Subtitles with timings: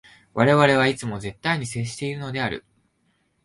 [0.33, 2.65] 我々はいつも絶対に接しているのである。